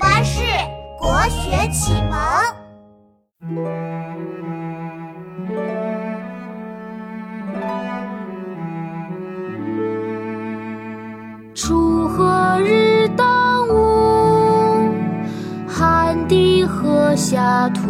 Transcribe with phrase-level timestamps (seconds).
[0.00, 0.40] 巴士
[0.98, 2.18] 国学启蒙。
[11.54, 14.90] 锄禾日当午，
[15.68, 17.82] 汗滴禾下土。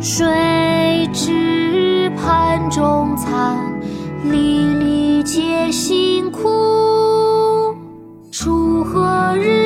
[0.00, 3.80] 谁知盘中餐，
[4.24, 7.76] 粒粒皆辛苦。
[8.32, 9.65] 锄禾日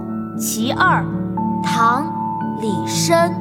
[0.37, 1.01] 其二》
[1.63, 2.03] 唐·
[2.61, 3.31] 李绅。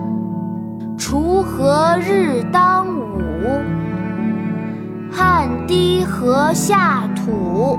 [0.98, 3.60] 锄禾日当午，
[5.10, 7.78] 汗滴禾下土。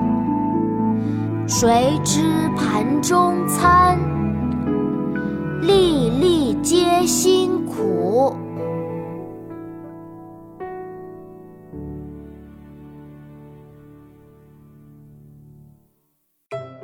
[1.46, 2.20] 谁知
[2.56, 3.96] 盘中餐，